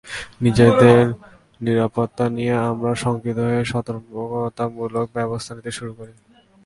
[0.41, 0.99] নিজেদের
[1.61, 6.13] নিরাপত্তা নিয়ে আমরা শঙ্কিত হয়ে সতর্কতামূলক ব্যবস্থা নিতে শুরু করি।